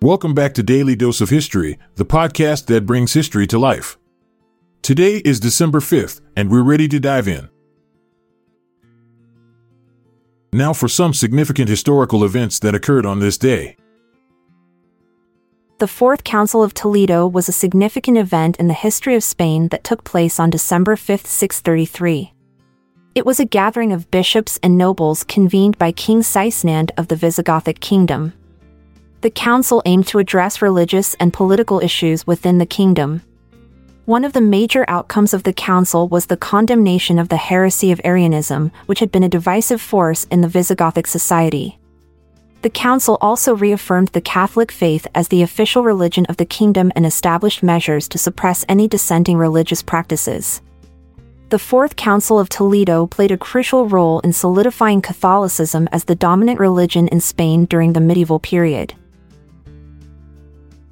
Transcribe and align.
Welcome 0.00 0.32
back 0.32 0.54
to 0.54 0.62
Daily 0.62 0.94
Dose 0.94 1.20
of 1.20 1.28
History, 1.28 1.76
the 1.96 2.04
podcast 2.04 2.66
that 2.66 2.86
brings 2.86 3.14
history 3.14 3.48
to 3.48 3.58
life. 3.58 3.98
Today 4.80 5.16
is 5.24 5.40
December 5.40 5.80
5th, 5.80 6.20
and 6.36 6.52
we're 6.52 6.62
ready 6.62 6.86
to 6.86 7.00
dive 7.00 7.26
in. 7.26 7.48
Now 10.52 10.72
for 10.72 10.86
some 10.86 11.12
significant 11.12 11.68
historical 11.68 12.24
events 12.24 12.60
that 12.60 12.76
occurred 12.76 13.06
on 13.06 13.18
this 13.18 13.36
day. 13.36 13.74
The 15.78 15.88
Fourth 15.88 16.22
Council 16.22 16.62
of 16.62 16.74
Toledo 16.74 17.26
was 17.26 17.48
a 17.48 17.52
significant 17.52 18.18
event 18.18 18.56
in 18.58 18.68
the 18.68 18.74
history 18.74 19.16
of 19.16 19.24
Spain 19.24 19.66
that 19.70 19.82
took 19.82 20.04
place 20.04 20.38
on 20.38 20.48
December 20.48 20.94
5, 20.94 21.26
633. 21.26 22.32
It 23.16 23.26
was 23.26 23.40
a 23.40 23.44
gathering 23.44 23.92
of 23.92 24.12
bishops 24.12 24.60
and 24.62 24.78
nobles 24.78 25.24
convened 25.24 25.76
by 25.76 25.90
King 25.90 26.22
Sigismund 26.22 26.92
of 26.96 27.08
the 27.08 27.16
Visigothic 27.16 27.80
kingdom. 27.80 28.32
The 29.20 29.30
council 29.30 29.82
aimed 29.84 30.06
to 30.08 30.20
address 30.20 30.62
religious 30.62 31.14
and 31.14 31.32
political 31.32 31.80
issues 31.80 32.24
within 32.24 32.58
the 32.58 32.66
kingdom. 32.66 33.22
One 34.04 34.24
of 34.24 34.32
the 34.32 34.40
major 34.40 34.84
outcomes 34.86 35.34
of 35.34 35.42
the 35.42 35.52
council 35.52 36.06
was 36.06 36.26
the 36.26 36.36
condemnation 36.36 37.18
of 37.18 37.28
the 37.28 37.36
heresy 37.36 37.90
of 37.90 38.00
Arianism, 38.04 38.70
which 38.86 39.00
had 39.00 39.10
been 39.10 39.24
a 39.24 39.28
divisive 39.28 39.80
force 39.80 40.24
in 40.30 40.40
the 40.40 40.48
Visigothic 40.48 41.06
society. 41.06 41.78
The 42.62 42.70
council 42.70 43.18
also 43.20 43.54
reaffirmed 43.54 44.08
the 44.08 44.20
Catholic 44.20 44.70
faith 44.70 45.06
as 45.14 45.28
the 45.28 45.42
official 45.42 45.82
religion 45.82 46.24
of 46.26 46.36
the 46.36 46.46
kingdom 46.46 46.92
and 46.94 47.04
established 47.04 47.62
measures 47.62 48.08
to 48.08 48.18
suppress 48.18 48.64
any 48.68 48.88
dissenting 48.88 49.36
religious 49.36 49.82
practices. 49.82 50.62
The 51.50 51.58
Fourth 51.58 51.96
Council 51.96 52.38
of 52.38 52.48
Toledo 52.48 53.06
played 53.06 53.30
a 53.30 53.38
crucial 53.38 53.88
role 53.88 54.20
in 54.20 54.32
solidifying 54.32 55.02
Catholicism 55.02 55.88
as 55.92 56.04
the 56.04 56.14
dominant 56.14 56.60
religion 56.60 57.08
in 57.08 57.20
Spain 57.20 57.64
during 57.64 57.94
the 57.94 58.00
medieval 58.00 58.38
period. 58.38 58.94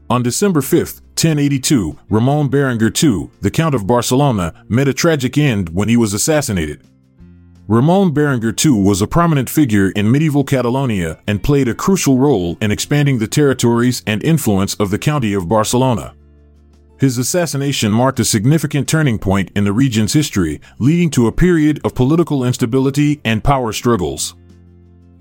On 0.09 0.23
December 0.23 0.63
5, 0.63 0.79
1082, 1.17 1.99
Ramon 2.11 2.49
Berenguer 2.49 2.93
II, 3.03 3.29
the 3.41 3.51
Count 3.51 3.75
of 3.75 3.89
Barcelona, 3.89 4.55
met 4.69 4.87
a 4.87 4.95
tragic 4.95 5.37
end 5.37 5.71
when 5.71 5.89
he 5.89 5.97
was 5.97 6.15
assassinated. 6.15 6.87
Ramon 7.67 8.15
Berenguer 8.15 8.55
II 8.65 8.85
was 8.85 9.03
a 9.03 9.09
prominent 9.09 9.51
figure 9.51 9.91
in 9.91 10.09
medieval 10.09 10.45
Catalonia 10.45 11.19
and 11.27 11.43
played 11.43 11.67
a 11.67 11.75
crucial 11.75 12.19
role 12.19 12.57
in 12.61 12.71
expanding 12.71 13.19
the 13.19 13.27
territories 13.27 14.05
and 14.07 14.23
influence 14.23 14.75
of 14.75 14.91
the 14.91 14.99
County 14.99 15.35
of 15.35 15.49
Barcelona. 15.49 16.15
His 17.01 17.19
assassination 17.19 17.91
marked 17.91 18.21
a 18.21 18.25
significant 18.25 18.89
turning 18.89 19.19
point 19.19 19.51
in 19.57 19.65
the 19.65 19.73
region's 19.73 20.13
history, 20.13 20.61
leading 20.79 21.11
to 21.11 21.27
a 21.27 21.33
period 21.33 21.81
of 21.85 21.97
political 21.97 22.45
instability 22.45 23.21
and 23.25 23.43
power 23.43 23.73
struggles. 23.73 24.37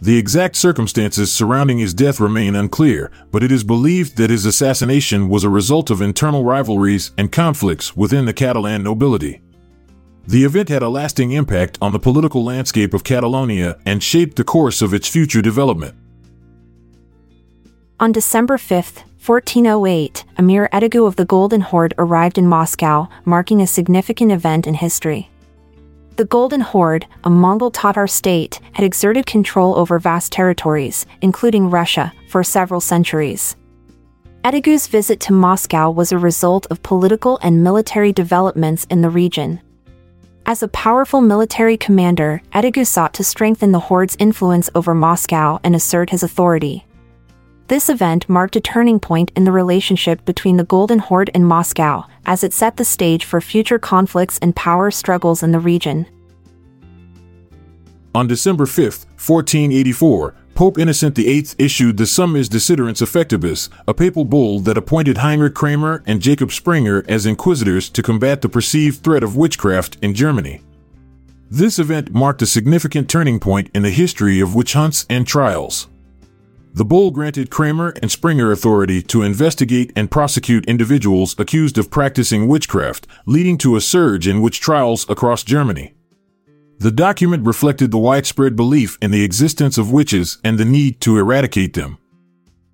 The 0.06 0.20
exact 0.20 0.56
circumstances 0.56 1.34
surrounding 1.34 1.80
his 1.80 1.92
death 1.96 2.20
remain 2.20 2.56
unclear, 2.56 3.10
but 3.32 3.42
it 3.42 3.52
is 3.52 3.64
believed 3.64 4.18
that 4.18 4.30
his 4.30 4.46
assassination 4.46 5.30
was 5.30 5.44
a 5.44 5.50
result 5.50 5.90
of 5.90 6.00
internal 6.00 6.44
rivalries 6.44 7.10
and 7.18 7.32
conflicts 7.32 7.98
within 7.98 8.26
the 8.26 8.34
Catalan 8.34 8.84
nobility. 8.84 9.42
The 10.28 10.44
event 10.44 10.70
had 10.70 10.84
a 10.84 10.90
lasting 10.90 11.32
impact 11.32 11.80
on 11.82 11.92
the 11.92 11.98
political 11.98 12.44
landscape 12.44 12.94
of 12.94 13.04
Catalonia 13.04 13.80
and 13.84 14.04
shaped 14.04 14.36
the 14.36 14.44
course 14.44 14.84
of 14.84 14.94
its 14.94 15.08
future 15.08 15.42
development. 15.42 15.96
On 18.00 18.12
December 18.12 18.60
5, 18.60 18.98
1408, 19.26 20.24
Emir 20.38 20.70
Edigu 20.72 21.08
of 21.08 21.16
the 21.16 21.26
Golden 21.26 21.62
Horde 21.62 21.96
arrived 21.98 22.38
in 22.38 22.46
Moscow, 22.46 23.10
marking 23.26 23.60
a 23.60 23.66
significant 23.66 24.32
event 24.32 24.68
in 24.68 24.76
history. 24.76 25.32
The 26.16 26.24
Golden 26.24 26.62
Horde, 26.62 27.06
a 27.26 27.30
Mongol 27.30 27.72
Tatar 27.72 28.08
state, 28.08 28.62
had 28.72 28.86
exerted 28.86 29.26
control 29.26 29.76
over 29.76 30.00
vast 30.00 30.32
territories, 30.32 31.06
including 31.22 31.70
Russia, 31.70 32.14
for 32.30 32.42
several 32.42 32.80
centuries. 32.80 33.58
Edigu's 34.46 34.88
visit 34.88 35.20
to 35.22 35.34
Moscow 35.34 35.92
was 35.92 36.14
a 36.14 36.18
result 36.18 36.68
of 36.70 36.82
political 36.84 37.38
and 37.44 37.66
military 37.66 38.14
developments 38.14 38.86
in 38.90 39.02
the 39.02 39.10
region. 39.10 39.60
As 40.46 40.64
a 40.64 40.70
powerful 40.70 41.20
military 41.20 41.76
commander, 41.76 42.42
Edigu 42.54 42.88
sought 42.88 43.14
to 43.16 43.24
strengthen 43.24 43.74
the 43.74 43.80
Horde's 43.80 44.16
influence 44.18 44.70
over 44.74 44.94
Moscow 44.94 45.60
and 45.66 45.76
assert 45.76 46.12
his 46.12 46.24
authority. 46.24 46.86
This 47.68 47.90
event 47.90 48.30
marked 48.30 48.56
a 48.56 48.62
turning 48.62 49.00
point 49.00 49.32
in 49.36 49.44
the 49.44 49.52
relationship 49.52 50.24
between 50.24 50.58
the 50.58 50.64
Golden 50.64 51.00
Horde 51.00 51.32
and 51.34 51.48
Moscow, 51.48 52.06
as 52.24 52.44
it 52.44 52.54
set 52.54 52.78
the 52.78 52.86
stage 52.86 53.26
for 53.26 53.42
future 53.42 53.80
conflicts 53.80 54.38
and 54.38 54.56
power 54.56 54.92
struggles 54.92 55.42
in 55.42 55.52
the 55.52 55.60
region. 55.60 56.06
On 58.14 58.28
December 58.28 58.68
5, 58.68 58.84
1484, 59.18 60.36
Pope 60.54 60.78
Innocent 60.78 61.16
VIII 61.16 61.48
issued 61.58 61.98
the 61.98 62.04
Summis 62.04 62.48
desiderantes 62.48 63.02
affectibus, 63.02 63.70
a 63.88 63.96
papal 63.96 64.26
bull 64.26 64.60
that 64.60 64.78
appointed 64.78 65.18
Heinrich 65.18 65.56
Kramer 65.56 66.04
and 66.06 66.22
Jacob 66.22 66.52
Sprenger 66.52 67.04
as 67.10 67.26
inquisitors 67.26 67.90
to 67.90 68.04
combat 68.04 68.42
the 68.42 68.48
perceived 68.48 69.04
threat 69.04 69.24
of 69.24 69.36
witchcraft 69.36 69.98
in 70.04 70.14
Germany. 70.14 70.62
This 71.50 71.80
event 71.80 72.14
marked 72.14 72.44
a 72.44 72.46
significant 72.46 73.10
turning 73.10 73.40
point 73.40 73.72
in 73.74 73.82
the 73.82 73.90
history 73.90 74.40
of 74.40 74.54
witch 74.54 74.74
hunts 74.74 75.06
and 75.10 75.26
trials. 75.26 75.88
The 76.76 76.84
bull 76.84 77.12
granted 77.12 77.50
Kramer 77.50 77.94
and 78.02 78.12
Sprenger 78.12 78.52
authority 78.52 79.02
to 79.04 79.22
investigate 79.22 79.94
and 79.96 80.12
prosecute 80.12 80.66
individuals 80.66 81.34
accused 81.40 81.78
of 81.78 81.90
practicing 81.90 82.50
witchcraft, 82.50 83.08
leading 83.26 83.58
to 83.60 83.78
a 83.78 83.82
surge 83.82 84.28
in 84.28 84.42
witch 84.42 84.60
trials 84.60 85.10
across 85.10 85.46
Germany. 85.46 85.94
The 86.80 86.92
document 86.92 87.48
reflected 87.48 87.92
the 87.92 87.98
widespread 87.98 88.58
belief 88.58 88.98
in 89.02 89.12
the 89.12 89.24
existence 89.24 89.78
of 89.78 89.94
witches 89.94 90.38
and 90.44 90.58
the 90.58 90.66
need 90.66 91.00
to 91.00 91.18
eradicate 91.18 91.76
them. 91.76 91.98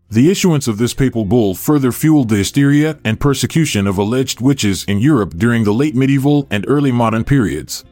The 0.09 0.31
issuance 0.31 0.67
of 0.67 0.79
this 0.79 0.95
papal 0.95 1.23
bull 1.23 1.53
further 1.53 1.91
fueled 1.91 2.29
the 2.29 2.37
hysteria 2.37 2.97
and 3.05 3.19
persecution 3.19 3.85
of 3.85 3.99
alleged 3.99 4.41
witches 4.41 4.83
in 4.85 4.97
Europe 4.97 5.35
during 5.37 5.63
the 5.63 5.75
late 5.75 5.93
medieval 5.93 6.47
and 6.49 6.65
early 6.67 6.91
modern 6.91 7.23
periods. 7.23 7.85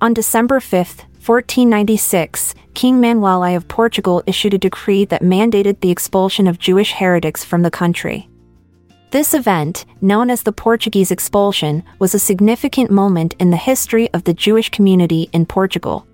On 0.00 0.14
December 0.14 0.60
5, 0.60 1.04
1496, 1.26 2.54
King 2.74 3.00
Manuel 3.00 3.42
I 3.42 3.50
of 3.52 3.66
Portugal 3.66 4.22
issued 4.26 4.52
a 4.52 4.58
decree 4.58 5.06
that 5.06 5.22
mandated 5.22 5.80
the 5.80 5.90
expulsion 5.90 6.46
of 6.46 6.58
Jewish 6.58 6.92
heretics 6.92 7.42
from 7.42 7.62
the 7.62 7.70
country. 7.70 8.28
This 9.10 9.32
event, 9.32 9.86
known 10.02 10.28
as 10.28 10.42
the 10.42 10.52
Portuguese 10.52 11.10
expulsion, 11.10 11.82
was 11.98 12.14
a 12.14 12.18
significant 12.18 12.90
moment 12.90 13.34
in 13.38 13.48
the 13.48 13.56
history 13.56 14.12
of 14.12 14.24
the 14.24 14.34
Jewish 14.34 14.68
community 14.68 15.30
in 15.32 15.46
Portugal. 15.46 16.06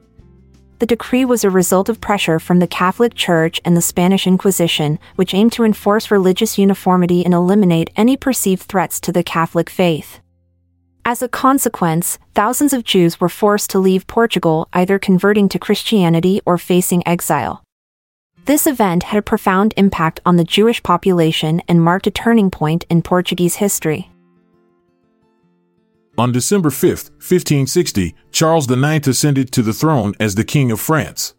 The 0.79 0.87
decree 0.87 1.25
was 1.25 1.43
a 1.43 1.51
result 1.51 1.89
of 1.89 2.01
pressure 2.01 2.39
from 2.39 2.61
the 2.61 2.69
Catholic 2.69 3.15
Church 3.15 3.61
and 3.65 3.77
the 3.77 3.83
Spanish 3.83 4.29
Inquisition, 4.29 5.01
which 5.17 5.35
aimed 5.35 5.53
to 5.55 5.65
enforce 5.65 6.13
religious 6.13 6.57
uniformity 6.57 7.25
and 7.25 7.35
eliminate 7.35 7.91
any 7.97 8.17
perceived 8.17 8.63
threats 8.63 9.01
to 9.01 9.11
the 9.11 9.25
Catholic 9.25 9.71
faith. 9.71 10.21
As 11.05 11.23
a 11.23 11.29
consequence, 11.29 12.19
thousands 12.35 12.73
of 12.73 12.85
Jews 12.85 13.21
were 13.21 13.29
forced 13.29 13.71
to 13.71 13.79
leave 13.79 14.07
Portugal 14.07 14.69
either 14.73 14.99
converting 14.99 15.49
to 15.49 15.59
Christianity 15.59 16.41
or 16.45 16.59
facing 16.59 17.07
exile. 17.07 17.65
This 18.45 18.67
event 18.67 19.05
had 19.05 19.19
a 19.19 19.23
profound 19.23 19.73
impact 19.77 20.21
on 20.27 20.37
the 20.37 20.45
Jewish 20.45 20.83
population 20.83 21.63
and 21.69 21.83
marked 21.83 22.07
a 22.07 22.11
turning 22.11 22.51
point 22.51 22.85
in 22.91 23.03
Portuguese 23.03 23.57
history. 23.57 24.11
On 26.19 26.33
December 26.33 26.71
5, 26.71 26.83
1560, 26.91 28.15
Charles 28.31 28.71
IX 28.71 29.07
ascended 29.09 29.53
to 29.53 29.63
the 29.63 29.73
throne 29.73 30.15
as 30.21 30.35
the 30.35 30.45
King 30.45 30.71
of 30.71 30.81
France. 30.81 31.35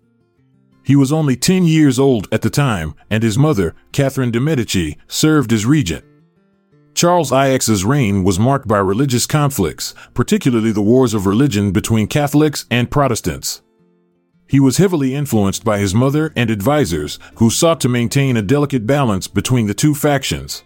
He 0.83 0.95
was 0.95 1.11
only 1.11 1.35
10 1.35 1.65
years 1.65 1.99
old 1.99 2.27
at 2.31 2.41
the 2.41 2.49
time, 2.49 2.95
and 3.09 3.21
his 3.21 3.37
mother, 3.37 3.75
Catherine 3.91 4.31
de' 4.31 4.39
Medici, 4.39 4.97
served 5.07 5.53
as 5.53 5.67
regent. 5.67 6.03
Charles 6.93 7.31
IX's 7.31 7.85
reign 7.85 8.23
was 8.23 8.37
marked 8.39 8.67
by 8.67 8.77
religious 8.77 9.25
conflicts, 9.25 9.95
particularly 10.13 10.71
the 10.71 10.81
wars 10.81 11.13
of 11.13 11.25
religion 11.25 11.71
between 11.71 12.07
Catholics 12.07 12.65
and 12.69 12.91
Protestants. 12.91 13.61
He 14.47 14.59
was 14.59 14.77
heavily 14.77 15.15
influenced 15.15 15.63
by 15.63 15.79
his 15.79 15.95
mother 15.95 16.33
and 16.35 16.51
advisors, 16.51 17.17
who 17.35 17.49
sought 17.49 17.79
to 17.81 17.89
maintain 17.89 18.35
a 18.35 18.41
delicate 18.41 18.85
balance 18.85 19.27
between 19.27 19.67
the 19.67 19.73
two 19.73 19.95
factions. 19.95 20.63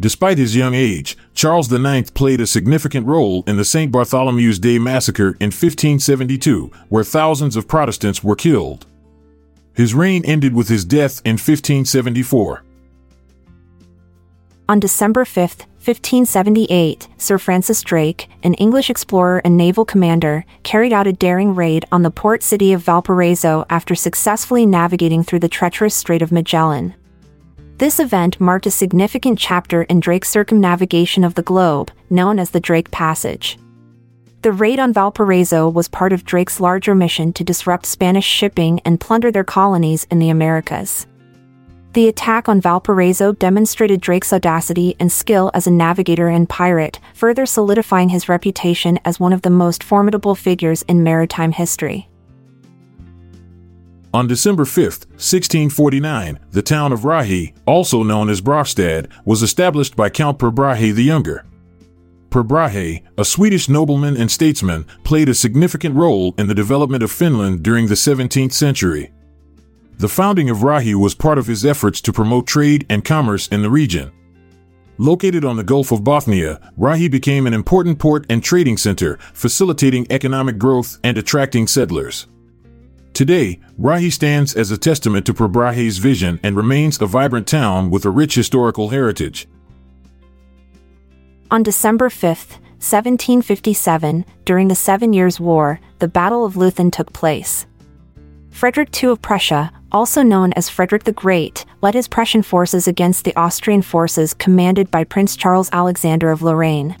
Despite 0.00 0.38
his 0.38 0.56
young 0.56 0.74
age, 0.74 1.16
Charles 1.34 1.72
IX 1.72 2.10
played 2.10 2.40
a 2.40 2.46
significant 2.46 3.06
role 3.06 3.42
in 3.46 3.56
the 3.56 3.64
St. 3.64 3.90
Bartholomew's 3.90 4.58
Day 4.58 4.78
massacre 4.78 5.36
in 5.40 5.48
1572, 5.48 6.70
where 6.88 7.04
thousands 7.04 7.56
of 7.56 7.68
Protestants 7.68 8.22
were 8.22 8.36
killed. 8.36 8.86
His 9.74 9.94
reign 9.94 10.24
ended 10.24 10.54
with 10.54 10.68
his 10.68 10.84
death 10.84 11.20
in 11.24 11.32
1574. 11.32 12.64
On 14.70 14.78
December 14.78 15.24
5, 15.24 15.66
1578, 15.82 17.08
Sir 17.16 17.38
Francis 17.38 17.82
Drake, 17.82 18.28
an 18.44 18.54
English 18.54 18.88
explorer 18.88 19.42
and 19.44 19.56
naval 19.56 19.84
commander, 19.84 20.44
carried 20.62 20.92
out 20.92 21.08
a 21.08 21.12
daring 21.12 21.56
raid 21.56 21.84
on 21.90 22.04
the 22.04 22.10
port 22.12 22.44
city 22.44 22.72
of 22.72 22.80
Valparaiso 22.80 23.66
after 23.68 23.96
successfully 23.96 24.64
navigating 24.64 25.24
through 25.24 25.40
the 25.40 25.48
treacherous 25.48 25.96
Strait 25.96 26.22
of 26.22 26.30
Magellan. 26.30 26.94
This 27.78 27.98
event 27.98 28.40
marked 28.40 28.64
a 28.64 28.70
significant 28.70 29.40
chapter 29.40 29.82
in 29.82 29.98
Drake's 29.98 30.30
circumnavigation 30.30 31.24
of 31.24 31.34
the 31.34 31.42
globe, 31.42 31.90
known 32.08 32.38
as 32.38 32.50
the 32.50 32.60
Drake 32.60 32.92
Passage. 32.92 33.58
The 34.42 34.52
raid 34.52 34.78
on 34.78 34.92
Valparaiso 34.92 35.68
was 35.68 35.88
part 35.88 36.12
of 36.12 36.24
Drake's 36.24 36.60
larger 36.60 36.94
mission 36.94 37.32
to 37.32 37.42
disrupt 37.42 37.86
Spanish 37.86 38.24
shipping 38.24 38.78
and 38.84 39.00
plunder 39.00 39.32
their 39.32 39.42
colonies 39.42 40.06
in 40.12 40.20
the 40.20 40.30
Americas. 40.30 41.08
The 41.92 42.06
attack 42.06 42.48
on 42.48 42.60
Valparaiso 42.60 43.32
demonstrated 43.32 44.00
Drake's 44.00 44.32
audacity 44.32 44.94
and 45.00 45.10
skill 45.10 45.50
as 45.54 45.66
a 45.66 45.72
navigator 45.72 46.28
and 46.28 46.48
pirate, 46.48 47.00
further 47.14 47.46
solidifying 47.46 48.10
his 48.10 48.28
reputation 48.28 49.00
as 49.04 49.18
one 49.18 49.32
of 49.32 49.42
the 49.42 49.50
most 49.50 49.82
formidable 49.82 50.36
figures 50.36 50.82
in 50.82 51.02
maritime 51.02 51.50
history. 51.50 52.08
On 54.14 54.28
December 54.28 54.64
5, 54.64 54.84
1649, 54.84 56.38
the 56.52 56.62
town 56.62 56.92
of 56.92 57.00
Raahe, 57.00 57.54
also 57.66 58.04
known 58.04 58.28
as 58.28 58.40
Brahestad, 58.40 59.10
was 59.24 59.42
established 59.42 59.96
by 59.96 60.10
Count 60.10 60.38
Per 60.38 60.52
Brahe 60.52 60.94
the 60.94 61.02
Younger. 61.02 61.44
Per 62.30 62.44
Brahe, 62.44 63.02
a 63.18 63.24
Swedish 63.24 63.68
nobleman 63.68 64.16
and 64.16 64.30
statesman, 64.30 64.86
played 65.02 65.28
a 65.28 65.34
significant 65.34 65.96
role 65.96 66.34
in 66.38 66.46
the 66.46 66.54
development 66.54 67.02
of 67.02 67.10
Finland 67.10 67.64
during 67.64 67.88
the 67.88 67.94
17th 67.94 68.52
century. 68.52 69.10
The 70.00 70.08
founding 70.08 70.48
of 70.48 70.60
Raahe 70.60 70.94
was 70.94 71.14
part 71.14 71.36
of 71.36 71.46
his 71.46 71.62
efforts 71.62 72.00
to 72.00 72.10
promote 72.10 72.46
trade 72.46 72.86
and 72.88 73.04
commerce 73.04 73.48
in 73.48 73.60
the 73.60 73.68
region. 73.68 74.10
Located 74.96 75.44
on 75.44 75.58
the 75.58 75.62
Gulf 75.62 75.92
of 75.92 76.00
Bothnia, 76.00 76.58
Raahe 76.78 77.10
became 77.10 77.46
an 77.46 77.52
important 77.52 77.98
port 77.98 78.24
and 78.30 78.42
trading 78.42 78.78
center, 78.78 79.18
facilitating 79.34 80.06
economic 80.08 80.56
growth 80.56 80.98
and 81.04 81.18
attracting 81.18 81.66
settlers. 81.66 82.28
Today, 83.12 83.60
Raahe 83.78 84.10
stands 84.10 84.56
as 84.56 84.70
a 84.70 84.78
testament 84.78 85.26
to 85.26 85.34
Per 85.34 85.48
Brahe's 85.48 85.98
vision 85.98 86.40
and 86.42 86.56
remains 86.56 86.98
a 87.02 87.04
vibrant 87.04 87.46
town 87.46 87.90
with 87.90 88.06
a 88.06 88.10
rich 88.10 88.36
historical 88.36 88.88
heritage. 88.88 89.48
On 91.50 91.62
December 91.62 92.08
5, 92.08 92.22
1757, 92.80 94.24
during 94.46 94.68
the 94.68 94.74
Seven 94.74 95.12
Years' 95.12 95.38
War, 95.38 95.78
the 95.98 96.08
Battle 96.08 96.46
of 96.46 96.54
Leuthen 96.54 96.90
took 96.90 97.12
place. 97.12 97.66
Frederick 98.60 98.90
II 99.02 99.08
of 99.08 99.22
Prussia, 99.22 99.72
also 99.90 100.22
known 100.22 100.52
as 100.52 100.68
Frederick 100.68 101.04
the 101.04 101.12
Great, 101.12 101.64
led 101.80 101.94
his 101.94 102.06
Prussian 102.06 102.42
forces 102.42 102.86
against 102.86 103.24
the 103.24 103.34
Austrian 103.34 103.80
forces 103.80 104.34
commanded 104.34 104.90
by 104.90 105.02
Prince 105.02 105.34
Charles 105.34 105.70
Alexander 105.72 106.30
of 106.30 106.42
Lorraine. 106.42 106.94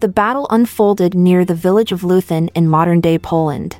The 0.00 0.08
battle 0.08 0.46
unfolded 0.50 1.14
near 1.14 1.46
the 1.46 1.54
village 1.54 1.92
of 1.92 2.02
Leuthen 2.02 2.50
in 2.54 2.68
modern 2.68 3.00
day 3.00 3.18
Poland. 3.18 3.78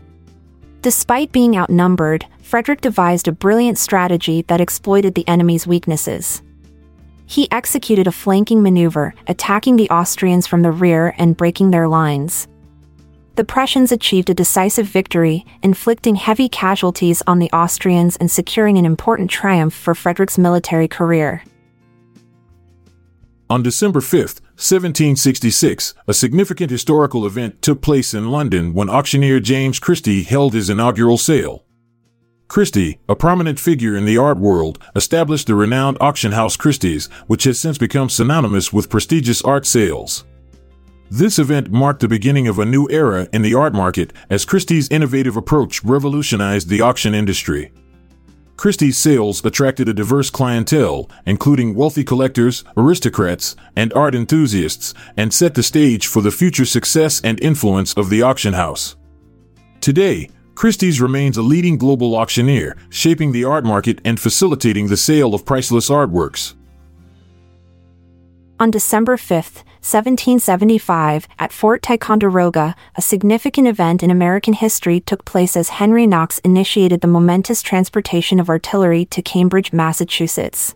Despite 0.81 1.33
being 1.33 1.55
outnumbered, 1.55 2.25
Frederick 2.41 2.81
devised 2.81 3.29
a 3.29 3.33
brilliant 3.33 3.77
strategy 3.77 4.41
that 4.49 4.63
exploited 4.63 5.15
the 5.15 5.29
enemy's 5.29 5.67
weaknesses. 5.67 6.41
He 7.27 7.53
executed 7.53 8.07
a 8.07 8.11
flanking 8.11 8.63
maneuver, 8.63 9.15
attacking 9.27 9.77
the 9.77 9.91
Austrians 9.91 10.47
from 10.47 10.63
the 10.63 10.73
rear 10.73 11.15
and 11.19 11.37
breaking 11.37 11.73
their 11.73 11.89
lines 11.89 12.49
the 13.37 13.45
Prussians 13.45 13.93
achieved 13.93 14.31
a 14.31 14.35
decisive 14.35 14.87
victory, 14.87 15.45
inflicting 15.63 16.17
heavy 16.17 16.49
casualties 16.49 17.23
on 17.27 17.39
the 17.39 17.51
Austrians 17.53 18.17
and 18.17 18.31
securing 18.31 18.79
an 18.79 18.85
important 18.85 19.31
triumph 19.31 19.75
for 19.75 19.95
Frederick's 19.95 20.39
military 20.39 20.89
career. 20.89 21.43
On 23.49 23.63
December 23.63 24.01
5, 24.01 24.21
1766, 24.57 25.95
a 26.09 26.15
significant 26.15 26.71
historical 26.71 27.27
event 27.27 27.63
took 27.63 27.81
place 27.81 28.13
in 28.13 28.31
London 28.31 28.75
when 28.75 28.91
auctioneer 28.91 29.39
James 29.39 29.79
Christie 29.79 30.25
held 30.25 30.53
his 30.53 30.69
inaugural 30.69 31.17
sale. 31.17 31.63
Christie, 32.49 32.99
a 33.09 33.15
prominent 33.15 33.61
figure 33.61 33.97
in 33.97 34.05
the 34.05 34.19
art 34.19 34.39
world, 34.39 34.79
established 34.97 35.47
the 35.47 35.55
renowned 35.55 35.99
auction 36.01 36.33
house 36.33 36.57
Christie's, 36.57 37.07
which 37.27 37.45
has 37.45 37.61
since 37.61 37.77
become 37.77 38.09
synonymous 38.09 38.73
with 38.73 38.91
prestigious 38.91 39.43
art 39.43 39.67
sales. 39.67 40.25
This 41.11 41.39
event 41.39 41.71
marked 41.71 42.01
the 42.01 42.09
beginning 42.09 42.49
of 42.49 42.59
a 42.59 42.65
new 42.65 42.89
era 42.91 43.29
in 43.33 43.43
the 43.43 43.55
art 43.55 43.73
market 43.73 44.13
as 44.29 44.45
Christie's 44.45 44.89
innovative 44.89 45.37
approach 45.37 45.85
revolutionized 45.85 46.69
the 46.69 46.81
auction 46.81 47.15
industry. 47.15 47.73
Christie's 48.57 48.99
sales 48.99 49.45
attracted 49.45 49.89
a 49.89 49.95
diverse 49.95 50.31
clientele, 50.31 51.09
including 51.25 51.75
wealthy 51.75 52.03
collectors, 52.03 52.65
aristocrats, 52.77 53.55
and 53.77 53.93
art 53.93 54.15
enthusiasts, 54.15 54.95
and 55.17 55.33
set 55.33 55.55
the 55.55 55.63
stage 55.63 56.07
for 56.09 56.23
the 56.23 56.31
future 56.33 56.65
success 56.65 57.21
and 57.23 57.39
influence 57.41 57.93
of 57.95 58.11
the 58.11 58.23
auction 58.23 58.55
house. 58.55 58.97
Today, 59.81 60.31
Christie's 60.57 61.01
remains 61.01 61.37
a 61.37 61.43
leading 61.43 61.77
global 61.77 62.17
auctioneer, 62.17 62.77
shaping 62.89 63.31
the 63.31 63.45
art 63.45 63.65
market 63.65 64.01
and 64.05 64.19
facilitating 64.19 64.89
the 64.89 64.97
sale 64.97 65.35
of 65.35 65.45
priceless 65.45 65.91
artworks. 65.91 66.55
On 68.59 68.71
December 68.71 69.19
5th, 69.19 69.63
1775, 69.87 71.29
at 71.39 71.53
Fort 71.53 71.81
Ticonderoga, 71.81 72.75
a 72.97 73.01
significant 73.01 73.69
event 73.69 74.03
in 74.03 74.11
American 74.11 74.53
history 74.53 74.99
took 74.99 75.25
place 75.25 75.57
as 75.57 75.69
Henry 75.69 76.09
Knox 76.09 76.41
initiated 76.41 77.03
the 77.03 77.07
momentous 77.07 77.63
transportation 77.63 78.41
of 78.41 78.49
artillery 78.49 79.05
to 79.05 79.23
Cambridge, 79.23 79.73
Massachusetts. 79.73 80.75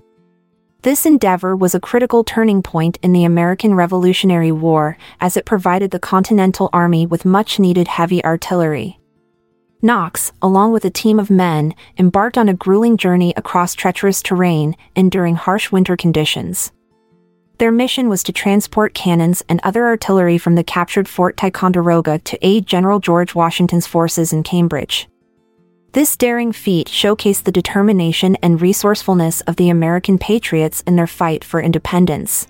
This 0.82 1.04
endeavor 1.04 1.56
was 1.56 1.74
a 1.74 1.80
critical 1.80 2.22
turning 2.22 2.62
point 2.62 3.00
in 3.02 3.12
the 3.12 3.24
American 3.24 3.74
Revolutionary 3.74 4.52
War, 4.52 4.96
as 5.20 5.36
it 5.36 5.44
provided 5.44 5.90
the 5.90 5.98
Continental 5.98 6.70
Army 6.72 7.04
with 7.04 7.24
much 7.24 7.58
needed 7.58 7.88
heavy 7.88 8.24
artillery. 8.24 9.00
Knox, 9.82 10.30
along 10.40 10.70
with 10.70 10.84
a 10.84 10.90
team 10.90 11.18
of 11.18 11.30
men, 11.30 11.74
embarked 11.98 12.38
on 12.38 12.48
a 12.48 12.54
grueling 12.54 12.96
journey 12.96 13.34
across 13.36 13.74
treacherous 13.74 14.22
terrain, 14.22 14.76
enduring 14.94 15.34
harsh 15.34 15.72
winter 15.72 15.96
conditions. 15.96 16.70
Their 17.60 17.70
mission 17.70 18.08
was 18.08 18.22
to 18.22 18.32
transport 18.32 18.94
cannons 18.94 19.42
and 19.46 19.60
other 19.62 19.84
artillery 19.84 20.38
from 20.38 20.54
the 20.54 20.64
captured 20.64 21.06
Fort 21.06 21.36
Ticonderoga 21.36 22.18
to 22.20 22.38
aid 22.40 22.64
General 22.64 23.00
George 23.00 23.34
Washington's 23.34 23.86
forces 23.86 24.32
in 24.32 24.42
Cambridge. 24.42 25.06
This 25.92 26.16
daring 26.16 26.52
feat 26.52 26.86
showcased 26.86 27.42
the 27.42 27.52
determination 27.52 28.36
and 28.36 28.62
resourcefulness 28.62 29.42
of 29.42 29.56
the 29.56 29.68
American 29.68 30.16
patriots 30.16 30.80
in 30.86 30.96
their 30.96 31.06
fight 31.06 31.44
for 31.44 31.60
independence. 31.60 32.46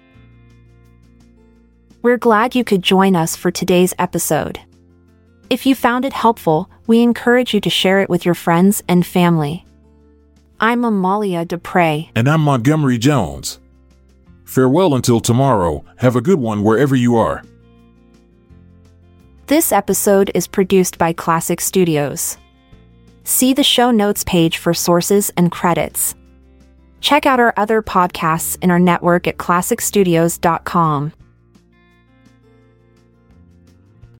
We're 2.03 2.17
glad 2.17 2.55
you 2.55 2.63
could 2.63 2.83
join 2.83 3.17
us 3.17 3.35
for 3.35 3.51
today's 3.51 3.93
episode. 3.99 4.61
If 5.51 5.67
you 5.67 5.75
found 5.75 6.05
it 6.05 6.13
helpful, 6.13 6.71
we 6.87 7.03
encourage 7.03 7.53
you 7.53 7.61
to 7.63 7.69
share 7.69 8.01
it 8.01 8.11
with 8.11 8.25
your 8.25 8.37
friends 8.37 8.81
and 8.87 9.05
family. 9.05 9.67
I'm 10.61 10.85
Amalia 10.85 11.45
Dupre. 11.45 12.11
And 12.15 12.29
I'm 12.29 12.43
Montgomery 12.43 12.99
Jones. 12.99 13.59
Farewell 14.51 14.97
until 14.97 15.21
tomorrow. 15.21 15.85
Have 15.99 16.17
a 16.17 16.21
good 16.21 16.41
one 16.41 16.65
wherever 16.65 16.97
you 16.97 17.15
are. 17.15 17.45
This 19.47 19.71
episode 19.71 20.33
is 20.35 20.49
produced 20.49 20.99
by 20.99 21.13
Klassic 21.13 21.61
Studios. 21.61 22.37
See 23.23 23.53
the 23.53 23.63
show 23.63 23.93
notes 23.93 24.25
page 24.25 24.59
for 24.59 24.75
sources 24.75 25.31
and 25.37 25.53
credits. 25.53 26.17
Check 27.01 27.27
out 27.27 27.39
our 27.39 27.55
other 27.57 27.81
podcasts 27.81 28.59
in 28.61 28.73
our 28.73 28.81
network 28.81 29.29
at 29.29 29.37
klassicstudios.com. 29.37 31.13